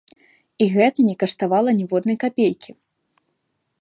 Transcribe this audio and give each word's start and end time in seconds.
І 0.65 0.67
гэта 0.75 0.99
не 1.09 1.13
каштавала 1.23 1.71
ніводнай 1.81 2.17
капейкі. 2.25 2.71